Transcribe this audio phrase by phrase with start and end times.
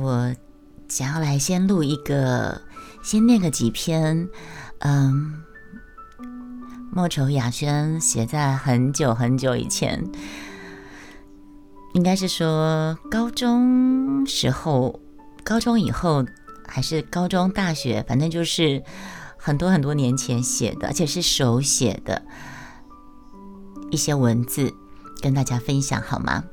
[0.00, 0.34] 我
[0.88, 2.62] 想要来先录一个，
[3.02, 4.28] 先念个几篇，
[4.78, 5.42] 嗯，
[6.90, 10.04] 莫愁雅轩写在很久很久以前，
[11.92, 15.00] 应该是说高中时候，
[15.44, 16.24] 高中以后
[16.66, 18.82] 还是高中大学，反正就是
[19.36, 22.22] 很多很多年前写的，而且是手写的
[23.90, 24.72] 一些文字，
[25.20, 26.44] 跟大家分享好吗？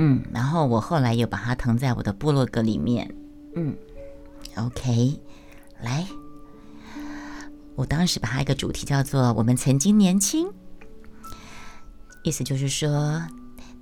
[0.00, 3.12] 嗯，然后我后来又把它腾在我的部落格里面。
[3.56, 3.76] 嗯
[4.56, 5.18] ，OK，
[5.82, 6.06] 来，
[7.74, 10.48] 我当时把它一个主题叫做“我们曾经年轻”，
[12.22, 13.20] 意思就是说，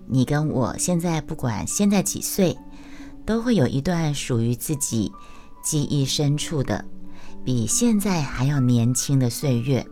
[0.07, 2.57] 你跟我现在不管现在几岁，
[3.27, 5.13] 都会有一段属于自己
[5.63, 6.83] 记忆深处的，
[7.45, 9.87] 比现在还要年轻的岁月。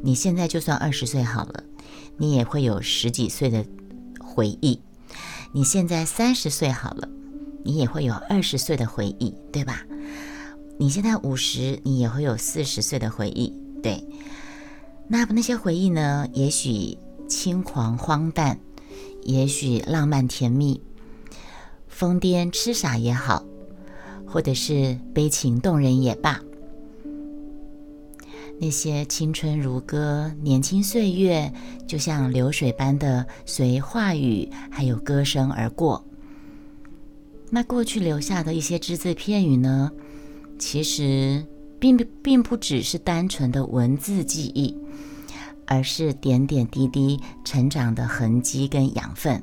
[0.00, 1.64] 你现在就算二十岁好了，
[2.16, 3.66] 你也会有十几岁的
[4.20, 4.80] 回忆。
[5.52, 7.08] 你现在三十岁好了，
[7.64, 9.84] 你也会有二十岁的回忆，对吧？
[10.78, 13.52] 你现在五十，你也会有四十岁的回忆，
[13.82, 14.04] 对。
[15.08, 16.28] 那那些回忆呢？
[16.32, 16.96] 也许
[17.28, 18.60] 轻狂荒诞，
[19.24, 20.80] 也许浪漫甜蜜，
[21.88, 23.44] 疯癫痴傻也好，
[24.24, 26.40] 或者是悲情动人也罢。
[28.62, 31.50] 那些青春如歌，年轻岁月
[31.86, 36.04] 就像流水般的随话语还有歌声而过。
[37.48, 39.90] 那过去留下的一些只字片语呢？
[40.58, 41.42] 其实
[41.78, 44.76] 并并不只是单纯的文字记忆，
[45.66, 49.42] 而是点点滴滴成长的痕迹跟养分。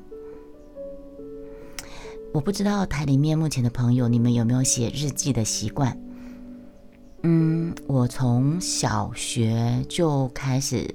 [2.34, 6.00] 我不知道台里面目前的朋友，你们有没有写日记的习惯？
[7.24, 10.88] 嗯，我从小学就开始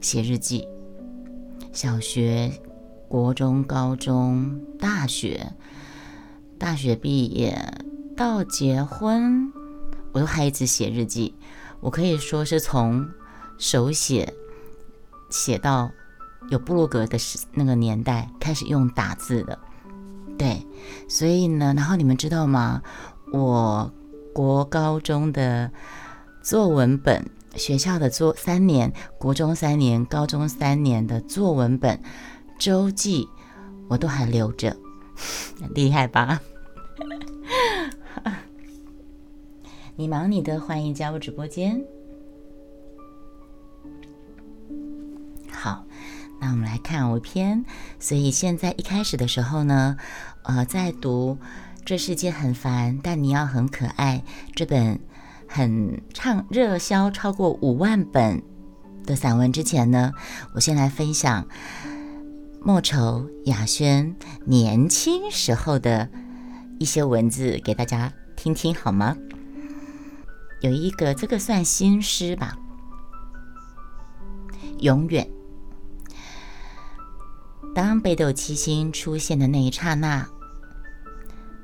[0.00, 0.68] 写日记，
[1.72, 2.52] 小学、
[3.08, 5.54] 国中、高中、大学，
[6.58, 7.58] 大学毕业
[8.14, 9.50] 到结婚，
[10.12, 11.34] 我都还一直写日记。
[11.80, 13.08] 我可以说是从
[13.56, 14.32] 手写
[15.30, 15.90] 写到
[16.50, 19.58] 有部落格的时那个年代开始用打字的。
[20.36, 20.64] 对，
[21.08, 22.82] 所以呢，然后你们知道吗？
[23.32, 23.90] 我。
[24.32, 25.70] 国高中的
[26.42, 32.00] 作文本，学校的作三年，国中三年，高中三年的作文本
[32.58, 33.28] 周记，
[33.88, 34.76] 我都还留着，
[35.74, 36.40] 厉害吧？
[39.96, 41.84] 你忙你的，欢迎加入直播间。
[45.50, 45.84] 好，
[46.40, 47.64] 那我们来看我篇。
[47.98, 49.96] 所以现在一开始的时候呢，
[50.44, 51.36] 呃，在读。
[51.84, 54.22] 这世界很烦，但你要很可爱。
[54.54, 55.00] 这本
[55.48, 58.42] 很畅热销超过五万本
[59.04, 60.12] 的散文之前呢，
[60.54, 61.48] 我先来分享
[62.62, 64.14] 莫愁雅轩
[64.44, 66.08] 年轻时候的
[66.78, 69.16] 一些文字给大家听听好吗？
[70.60, 72.56] 有一个，这个算新诗吧。
[74.78, 75.28] 永远，
[77.74, 80.28] 当北斗七星出现的那一刹那。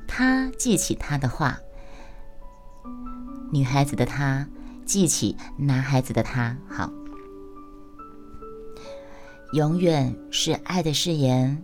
[0.06, 1.59] 他记起他的话，
[3.53, 4.49] 女孩子的他
[4.84, 6.56] 记起男孩子的他。
[6.69, 6.91] 好，
[9.53, 11.62] 永远是爱的誓言，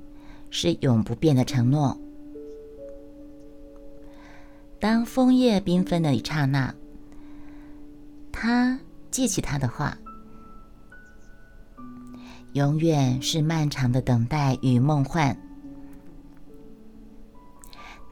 [0.50, 1.98] 是永不变的承诺。
[4.78, 6.74] 当枫叶缤纷的一刹那，
[8.32, 8.78] 他
[9.10, 9.96] 记起他的话，
[12.52, 15.36] 永远是漫长的等待与梦幻。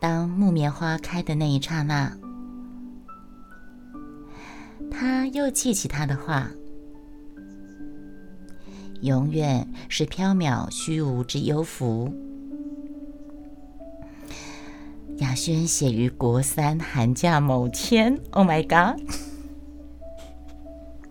[0.00, 2.16] 当木棉花开的那一刹那，
[4.90, 6.50] 他又记起他的话，
[9.02, 12.10] 永远是缥缈虚无之幽浮。
[15.18, 18.18] 雅轩写于国三寒假某天。
[18.30, 18.98] Oh my god！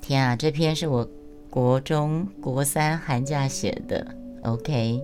[0.02, 1.08] 天啊，这篇是我
[1.52, 4.16] 国中国三寒假写的。
[4.42, 5.00] OK。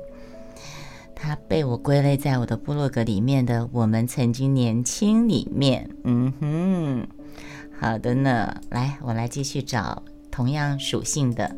[1.25, 5.89] 它被我归类在我的部落格里面的“我们曾经年轻”里面。
[6.03, 7.07] 嗯哼，
[7.79, 8.61] 好的呢。
[8.69, 11.55] 来，我来继续找同样属性的。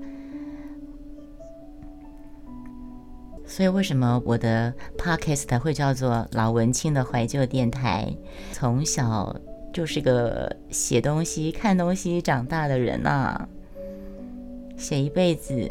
[3.46, 8.16] 所以，为什么我的 podcast 会叫做“老文青的怀旧电台”？
[8.54, 9.36] 从小
[9.74, 13.50] 就是个写东西、看东西长大的人啊，
[14.78, 15.70] 写一辈子。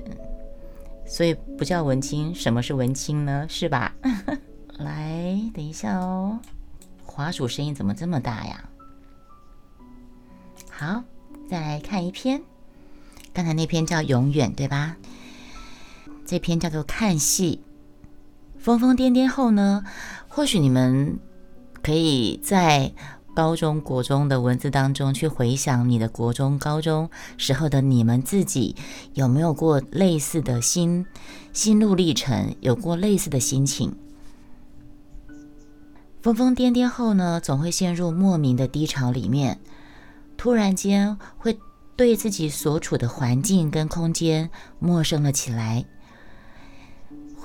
[1.06, 3.46] 所以不叫文青，什么是文青呢？
[3.48, 3.94] 是吧？
[4.78, 6.38] 来，等一下哦，
[7.04, 8.64] 滑鼠声音怎么这么大呀？
[10.70, 11.02] 好，
[11.48, 12.42] 再来看一篇，
[13.32, 14.96] 刚才那篇叫《永远》，对吧？
[16.26, 17.62] 这篇叫做《看戏》，
[18.60, 19.84] 疯疯癫癫后呢？
[20.28, 21.18] 或许你们
[21.82, 22.92] 可以在
[23.36, 28.74] 高中、国中的文字当中去回想你的国中、高中时候的你们自己
[29.12, 31.04] 有没有过类似的心
[31.52, 33.94] 心路历程，有过类似的心情。
[36.22, 39.60] 疯疯癫癫后呢，总会陷入莫名的低潮里面，
[40.38, 41.58] 突然间会
[41.94, 44.48] 对自己所处的环境跟空间
[44.78, 45.84] 陌生了起来，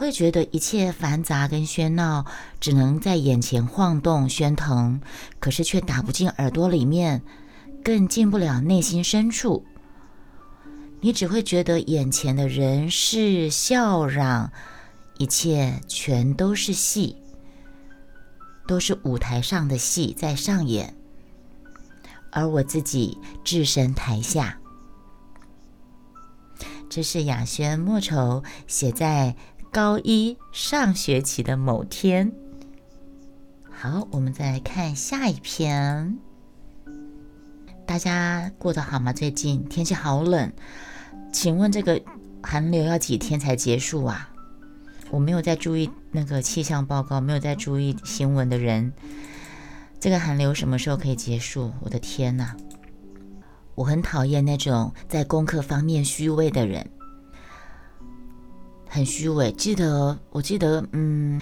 [0.02, 2.26] 会觉得一切繁杂跟喧闹
[2.60, 5.00] 只能在眼前晃动喧腾，
[5.40, 7.22] 可是却打不进耳朵里面，
[7.84, 9.64] 更进不了内心深处。
[11.02, 14.52] 你只会觉得眼前的人事笑嚷，
[15.20, 17.16] 一切全都是戏。
[18.68, 20.96] 都是舞台上的戏在上演，
[22.32, 24.58] 而我自己置身台下。
[26.90, 29.36] 这是雅轩莫愁写在
[29.74, 32.30] 高一上学期的某天。
[33.70, 36.18] 好，我们再来看下一篇。
[37.86, 39.14] 大家过得好吗？
[39.14, 40.52] 最近天气好冷，
[41.32, 42.02] 请问这个
[42.44, 44.30] 寒流要几天才结束啊？
[45.10, 48.92] 我没有在注意那个气象报告，没有在注意新闻的人，
[50.02, 51.72] 这个寒流什么时候可以结束？
[51.80, 52.58] 我的天哪！
[53.76, 56.90] 我很讨厌那种在功课方面虚伪的人，
[58.94, 59.54] 很虚伪。
[59.54, 61.40] 记得，我记得，嗯，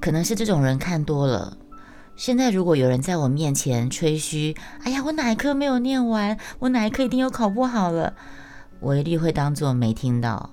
[0.00, 1.58] 可能是这种人看多了。
[2.14, 8.14] 现在如果有人在我面前吹嘘，哎呀，我哪一科没有念完，我哪一科一定又考不好了，
[8.78, 10.50] 我一律会当做没听到。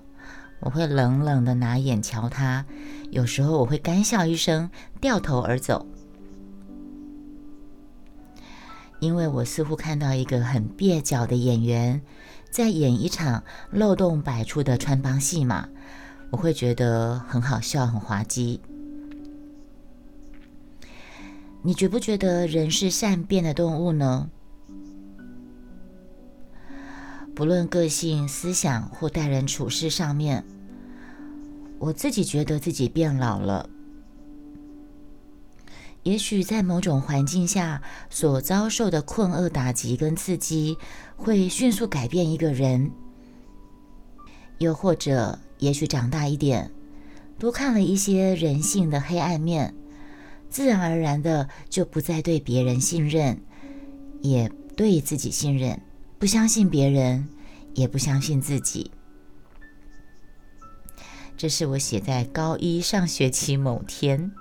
[0.62, 2.66] 我会冷冷的拿眼瞧他，
[3.12, 5.86] 有时候我会干笑一声，掉头而走，
[9.00, 12.02] 因为我似乎看到一个很蹩脚的演员
[12.50, 15.70] 在演一场漏洞百出的穿帮戏码，
[16.32, 18.60] 我会觉得很好笑，很滑稽。
[21.62, 24.30] 你觉不觉得人是善变的动物呢？
[27.36, 30.46] 不论个性、思想或待人处事上面，
[31.80, 33.70] 我自己觉得自己变老了。
[36.04, 40.78] 也许在某种环境下所遭受的困厄打击跟刺激，
[41.18, 42.90] 会迅速改变一个人；
[44.60, 46.72] 又或者，也许长大一点，
[47.38, 49.76] 多看了一些人性的黑暗面，
[50.50, 53.40] 自然而然的就不再对别人信任，
[54.22, 55.80] 也对自己信任。
[56.18, 57.30] 不相信别人，
[57.76, 58.92] 也不相信自己。
[61.38, 64.32] 这是我写在高一上学期某天，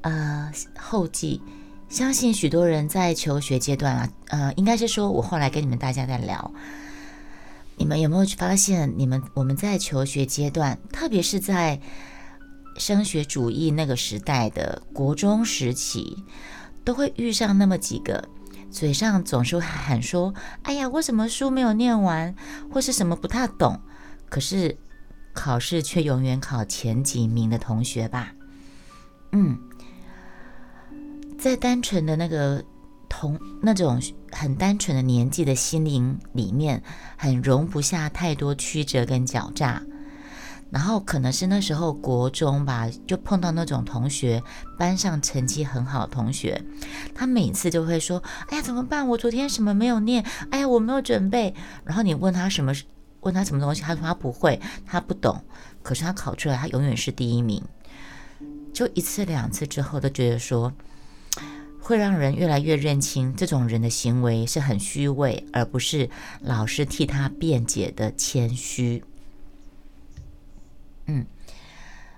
[0.00, 1.40] 呃，后记。
[1.88, 6.52] 相信许多人在求学阶段啊，呃，应该是说我后来跟你们大家在聊，
[7.88, 11.80] 们有没有发现，你们我们在求学阶段，特别是在
[12.76, 16.22] 升学主义那个时代的国中时期，
[16.84, 18.28] 都会遇上那么几个。
[18.70, 22.34] 嘴上总是喊说：“哎呀，我什么书没有念完，
[22.70, 23.80] 或是什么不太懂。”
[24.28, 24.76] 可是
[25.32, 28.34] 考试却永远考前几名的同学吧？
[29.32, 29.58] 嗯，
[31.38, 32.62] 在单纯的那个
[33.18, 34.00] 从那种
[34.30, 36.80] 很单纯的年纪的心灵里面，
[37.16, 39.82] 很容不下太多曲折跟狡诈。
[40.70, 44.40] 然后可能是那时候国中吧，就碰到那种同学，
[44.78, 46.62] 班上成绩很好的同学，
[47.12, 49.08] 他每次就会说：“哎呀，怎么办？
[49.08, 50.24] 我昨天什么没有念？
[50.50, 51.52] 哎呀，我没有准备。”
[51.84, 52.72] 然后你问他什么，
[53.22, 55.42] 问他什么东西，他说他不会，他不懂。
[55.82, 57.60] 可是他考出来，他永远是第一名。
[58.72, 60.72] 就一次两次之后，都觉得说，
[61.88, 66.10] 会让人越来越认清这种人的行为是很虚伪，而不是
[66.42, 69.02] 老师替他辩解的谦虚。
[71.06, 71.24] 嗯，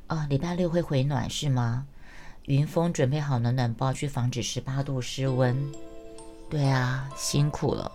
[0.09, 1.87] 哦，礼拜六会回暖是吗？
[2.47, 5.57] 云峰准备好暖暖包去防止十八度失温。
[6.51, 7.93] 对啊，辛苦了。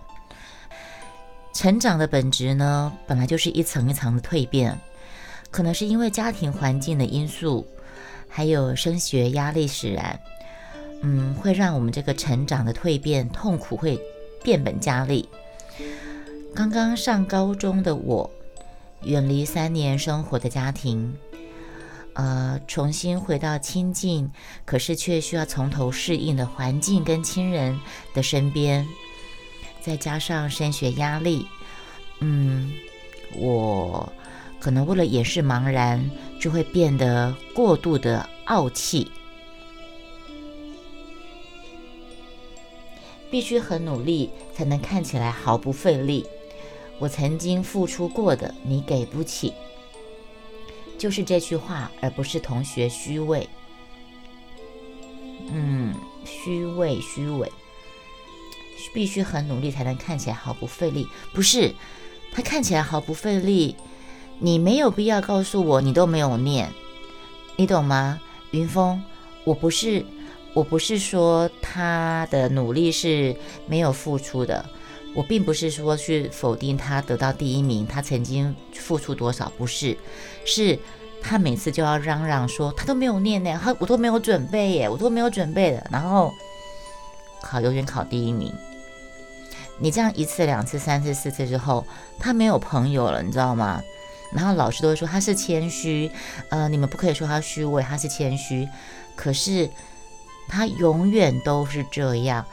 [1.52, 4.80] 成长的本质呢，本来就是一层一层的蜕变，
[5.50, 7.66] 可能是因为家庭环境的因素，
[8.30, 10.18] 还有升学压力使然，
[11.02, 14.00] 嗯，会让我们这个成长的蜕变痛苦会
[14.42, 15.28] 变本加厉。
[16.54, 18.30] 刚刚上高中的我。
[19.02, 21.14] 远离三年生活的家庭，
[22.14, 24.32] 呃，重新回到亲近，
[24.64, 27.78] 可是却需要从头适应的环境跟亲人
[28.14, 28.84] 的身边，
[29.80, 31.46] 再加上升学压力，
[32.20, 32.72] 嗯，
[33.36, 34.10] 我
[34.58, 36.10] 可能为了掩饰茫然，
[36.40, 39.12] 就会变得过度的傲气，
[43.30, 46.26] 必须很努力才能看起来毫不费力。
[46.98, 49.52] 我曾经付出过的，你给不起，
[50.96, 53.48] 就是这句话，而不是同学虚伪。
[55.52, 57.52] 嗯虚伪、虚伪，
[58.94, 61.06] 必须很努力才能看起来毫不费力。
[61.32, 61.74] 不是，
[62.32, 63.76] 他看起来毫不费力，
[64.38, 66.72] 你没有必要告诉我你都没有念，
[67.56, 68.20] 你懂吗？
[68.52, 69.02] 云峰，
[69.44, 70.04] 我不是，
[70.56, 73.36] 我不是说他的努力是
[73.66, 74.64] 没有付出的。
[75.14, 79.94] 我并不是说去否定他得到第一名，他曾经付出多少，不是，
[80.46, 80.78] 是
[81.20, 86.32] 他每次就要嚷嚷说他都没有念呢，他我都没有准备耶，我都没有准备的，然后
[87.42, 88.50] 考永远考第一名。
[89.78, 91.86] 你这样一次、两次、三次、四次之后，
[92.18, 93.82] 他没有朋友了，你知道吗？
[94.32, 96.10] 然后老师都会说他是谦虚，
[96.48, 98.66] 呃，你们不可以说他虚伪，他是谦虚，
[99.14, 99.70] 可是
[100.48, 102.44] 他永远都是这样，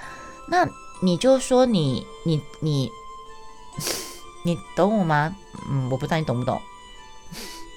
[0.48, 0.68] 那。
[1.02, 2.90] 你就说你你你
[4.46, 5.36] 你懂我吗？
[5.70, 6.62] 嗯，我不知道你懂不懂。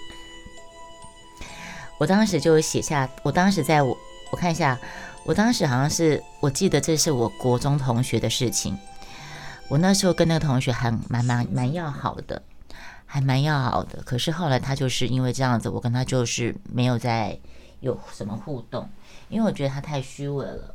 [1.99, 3.99] 我当时就写下，我当时在我
[4.31, 4.79] 我看一下，
[5.25, 8.79] 我当时好像是我记得这是我国中同学的事情。
[9.67, 12.41] 我那时候跟那个同学还蛮蛮蛮要好的，
[13.07, 14.01] 还蛮要好的。
[14.05, 17.37] 可是后来他就是因为这样子，我跟他就是没有再
[17.81, 18.89] 有什么互动，
[19.29, 20.75] 因为我觉得他太虚伪了。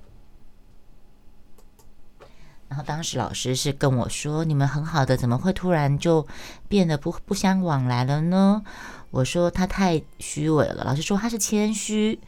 [2.68, 6.26] 然后当时老师是跟我说：“你们很好的，怎么会突然就
[6.70, 8.64] 变得不不相往来了呢？”
[9.12, 12.20] 我说：“他太虚伪了。”老师说：“他是谦虚。”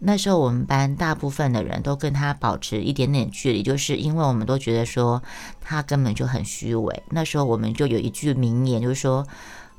[0.00, 5.22] 那时候我们班大部分的人都跟他保持一点点距离，就是因为我们都觉得说
[5.60, 7.02] 他根本就很虚伪。
[7.10, 9.26] 那时候我们就有一句名言，就是说：“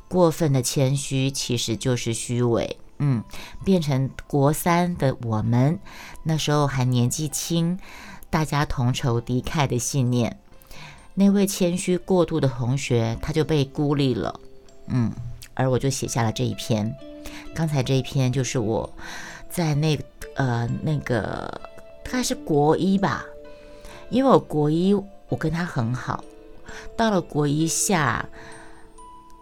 [0.07, 3.23] 过分的谦虚其实就是虚伪。”嗯，
[3.65, 5.79] 变成国三的我们，
[6.23, 7.79] 那时候还年纪轻。
[8.31, 10.39] 大家同仇敌忾的信念，
[11.15, 14.39] 那位谦虚过度的同学，他就被孤立了。
[14.85, 15.11] 嗯，
[15.55, 16.95] 而我就写下了这一篇。
[17.55, 18.87] 刚才这一篇就是我
[19.49, 19.99] 在那
[20.35, 21.59] 呃那个
[22.03, 23.25] 大概是国一吧，
[24.11, 26.23] 因为我国一我跟他很好，
[26.95, 28.29] 到了国一下，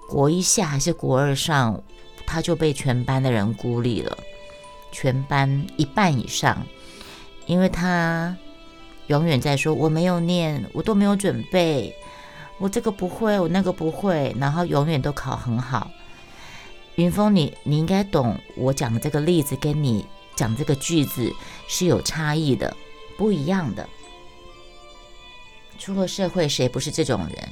[0.08, 1.84] 国一下还是国二上，
[2.28, 4.16] 他就被全班的人孤立了，
[4.92, 6.64] 全班一半以上，
[7.48, 8.38] 因为他。
[9.08, 11.96] 永远在说我没有念，我都没有准备，
[12.58, 15.90] 我这个不会，我那个不会，然后永远都考很好。
[16.96, 20.06] 云峰，你你应该懂我讲的这个例子，跟你
[20.36, 21.34] 讲这个句子
[21.70, 22.76] 是有差异的，
[23.18, 23.88] 不一样的。
[25.80, 27.50] 出了社会，谁不是这种人？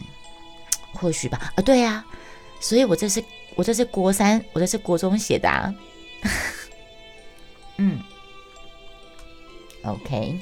[0.92, 1.54] 或许吧。
[1.56, 2.04] 啊，对呀，
[2.60, 3.24] 所以我这是
[3.56, 5.50] 我这是国三，我这是国中写的。
[5.50, 5.74] 啊。
[7.78, 8.00] 嗯
[9.84, 10.40] ，OK。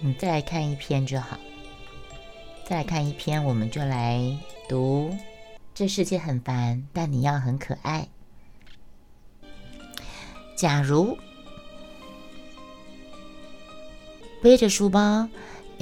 [0.00, 1.38] 你再来看一篇就好，
[2.66, 4.36] 再来看一篇，我们就来
[4.68, 5.16] 读。
[5.74, 8.08] 这世界很烦，但你要很可爱。
[10.56, 11.16] 假如
[14.42, 15.28] 背着书包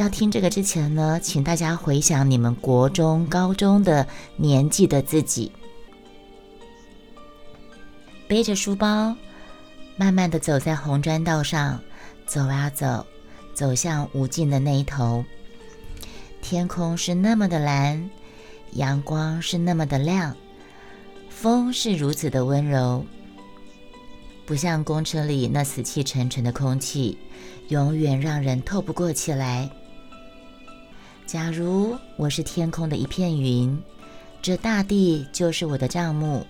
[0.01, 5.53] 要听这个之前呢，请大家回想你们国中、高中的年纪的自己，
[8.27, 9.15] 背着书包，
[9.99, 11.79] 慢慢的走在红砖道上，
[12.27, 13.07] 走啊走。
[13.53, 15.23] 走向无尽的那一头，
[16.41, 18.09] 天空是那么的蓝，
[18.73, 20.35] 阳光是那么的亮，
[21.29, 23.05] 风是如此的温柔，
[24.47, 27.19] 不像公车里那死气沉沉的空气，
[27.69, 29.71] 永远让人透不过气来。
[31.31, 33.81] 假如我是天空的一片云，
[34.43, 36.45] 这大地就是我的帐幕，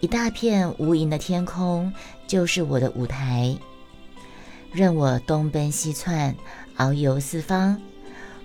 [0.00, 1.92] 一大片无垠的天空
[2.26, 3.54] 就是我的舞台。
[4.72, 6.34] 任我东奔西窜，
[6.78, 7.78] 遨游四方，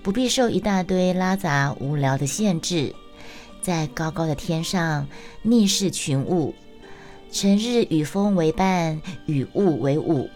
[0.04, 2.94] 不必受一大堆拉杂无聊的限制。
[3.62, 5.08] 在高高的天上
[5.42, 6.54] 逆视群物，
[7.32, 10.30] 成日与风为伴，与雾为伍，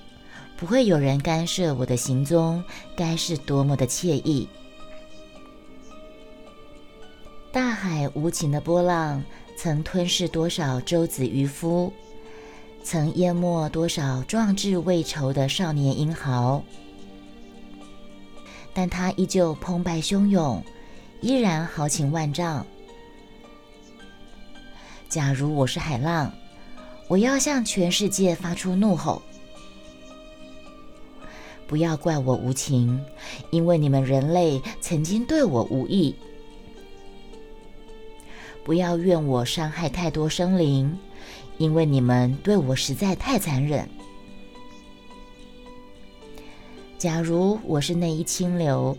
[0.55, 2.63] 不会有人干涉我的行踪，
[2.95, 4.47] 该是多么的惬意！
[7.53, 9.23] 大海无情的波浪，
[9.55, 11.93] 曾吞噬多少舟子渔夫。
[12.83, 16.63] 曾淹没多少壮志未酬的少年英豪，
[18.73, 20.63] 但他依旧澎湃汹涌，
[21.21, 22.65] 依然豪情万丈。
[25.07, 26.33] 假如我是海浪，
[27.07, 29.21] 我要向全世界发出怒吼：
[31.67, 32.99] 不要怪我无情，
[33.51, 36.15] 因为你们人类曾经对我无益；
[38.63, 40.97] 不要怨我伤害太多生灵。
[41.59, 43.87] 因为你们对我实在太残忍。
[46.97, 48.97] 假如我是那一清流，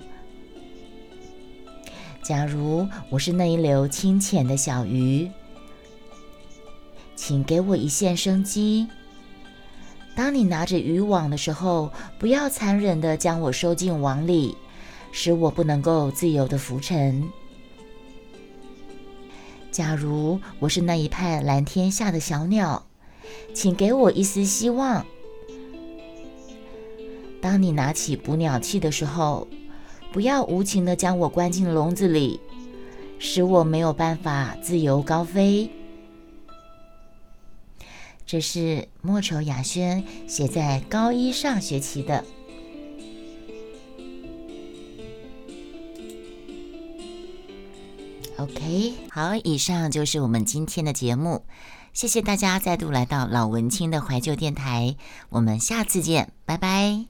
[2.22, 5.28] 假如我是那一流清浅的小鱼，
[7.16, 8.86] 请给我一线生机，
[10.14, 11.90] 当你拿着渔网的时候，
[12.20, 14.56] 不要残忍的将我收进网里，
[15.10, 17.28] 使我不能够自由的浮沉。
[19.74, 22.86] 假如我是那一派蓝天下的小鸟，
[23.52, 25.04] 请给我一丝希望。
[27.40, 29.48] 当你拿起捕鸟器的时候，
[30.12, 32.38] 不要无情的将我关进笼子里，
[33.18, 35.68] 使我没有办法自由高飞。
[38.24, 42.24] 这是莫愁雅轩写在高一上学期的。
[48.44, 51.46] OK，好，以上就是我们今天的节目，
[51.94, 54.96] 谢谢大家再度来到老文青的怀旧电台，
[55.30, 57.06] 我们下次见，拜拜。